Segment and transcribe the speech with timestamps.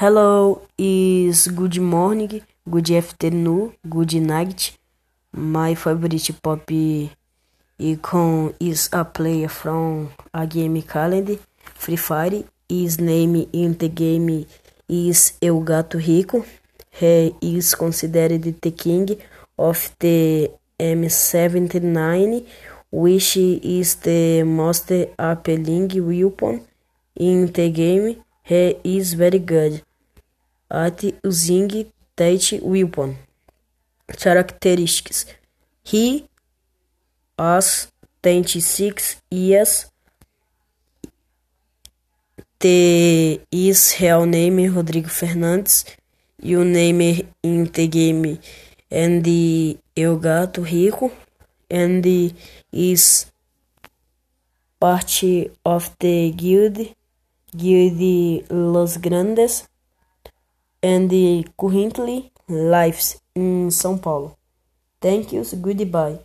[0.00, 4.78] Hello is good morning, good afternoon, good night.
[5.32, 6.70] My favorite pop
[7.80, 11.36] icon is a player from a game called
[11.74, 12.44] Free Fire.
[12.68, 14.46] His name in the game
[14.88, 16.44] is El Gato Rico.
[16.92, 19.20] He is considered the king
[19.58, 22.46] of the M79,
[22.92, 26.64] which is the most appealing weapon
[27.16, 28.22] in the game.
[28.44, 29.82] He is very good
[30.70, 33.16] at using that weapon.
[34.16, 35.26] Characteristics
[35.82, 36.26] He
[37.38, 37.90] has
[38.22, 39.86] 26 years.
[42.60, 45.84] The is real name Rodrigo Fernandes.
[46.42, 47.00] You name
[47.42, 48.38] in the game
[48.90, 49.26] and
[49.96, 51.10] El Gato Rico
[51.70, 52.04] and
[52.72, 53.26] is
[54.80, 55.22] part
[55.64, 56.78] of the guild
[57.56, 59.68] Guild Los Grandes
[60.82, 61.10] and
[61.56, 64.36] currently lives in São Paulo.
[65.00, 65.42] Thank you.
[65.60, 66.18] Goodbye.